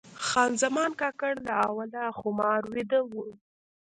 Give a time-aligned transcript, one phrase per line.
[0.27, 3.13] خان زمان کاکړ له اوله خمار ویده و.